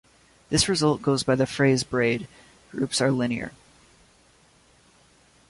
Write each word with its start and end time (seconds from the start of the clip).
This 0.49 0.67
result 0.67 1.03
goes 1.03 1.21
by 1.21 1.35
the 1.35 1.45
phrase 1.45 1.83
braid 1.83 2.27
groups 2.71 3.01
are 3.01 3.11
linear. 3.11 3.51